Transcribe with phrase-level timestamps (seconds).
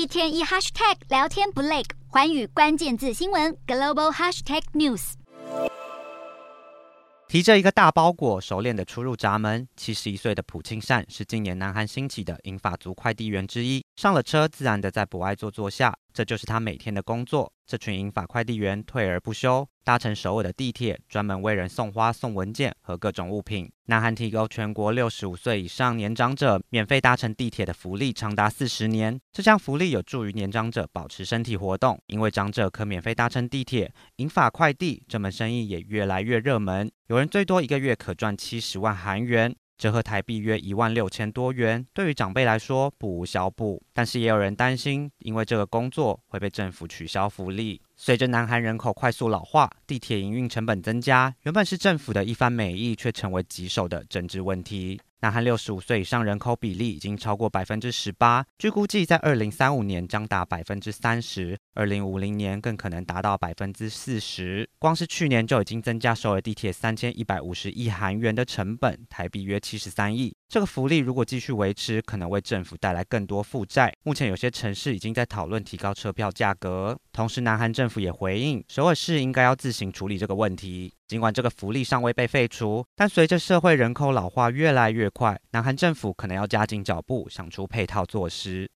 [0.00, 5.12] 一天一 hashtag 聊天不累，环宇关键字新闻 global hashtag news。
[7.28, 9.68] 提着一个大包裹，熟练的出入闸门。
[9.76, 13.84] 七十一岁的朴庆善是今年南韩兴起的英法族快递员之一。
[13.96, 17.52] 上了车，自然的在博爱座坐下，这就是他每天的工作。
[17.66, 23.70] 这群银发快递员退而不休，搭乘首尔的地铁，专门为人送花、送文件和各种物品。
[23.86, 29.20] 南韩提供全国六十五岁以上年长者免费搭乘地铁的福利长达四十年。
[29.32, 36.90] 这项福利有助于年长者保持身体活动，因为长者可免费搭乘地铁，银发快递这门生意也越来越热门。
[37.06, 39.54] 有人最多一个月可赚七十万韩元。
[39.80, 43.82] 折合台币约一万六千多元，对于长辈来说不无小补。
[43.94, 47.80] 但是也有人担心，因为这个工作会被政府取消福利。
[48.02, 54.98] 随着南韩人口快速老化，地铁营运成本增加，原本是政府的一番美意，却成为棘手的政治问题。
[55.20, 64.66] 南韩六十五岁以上人口比例已经超过百分之十八，据估计在二零三五年将达百分之三十，二零五零年更可能达到百分之四十。
[64.78, 70.34] 光是去年就已经增加首尔地铁三千一百五十亿韩元的成本，台币约七十三亿。
[70.50, 73.94] 这个福利如果继续维持，可能为政府带来更多负债。
[74.02, 76.98] 目前有些城市已经在讨论提高车票价格。
[77.12, 80.92] 同时，南韩政府也回应，首尔市应该要自行处理这个问题。
[81.06, 88.68] 尽管这个福利尚未被废除，但随着社会人口老化越来越快，南韩政府可能要加紧脚步，想出配套措施。